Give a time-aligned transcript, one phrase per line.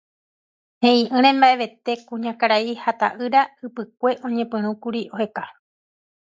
[0.85, 5.43] He'i'ỹre mba'evete kuñakarai ha ta'ýra ypykue oñepyrũkuri oheka.